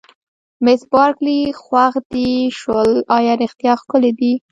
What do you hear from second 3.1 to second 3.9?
ایا رښتیا